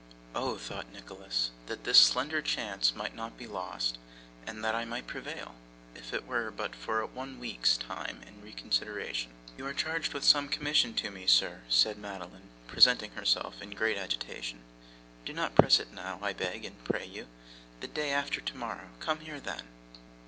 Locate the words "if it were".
5.93-6.49